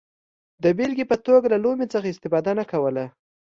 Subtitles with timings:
[0.63, 3.05] د بېلګې په توګه له لومې څخه استفاده نه کوله.